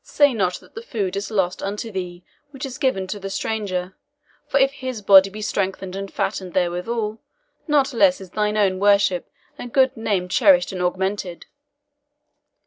[0.00, 3.94] 'Say not that the food is lost unto thee which is given to the stranger;
[4.46, 7.20] for if his body be strengthened and fattened therewithal,
[7.68, 9.28] not less is thine own worship
[9.58, 11.44] and good name cherished and augmented.'"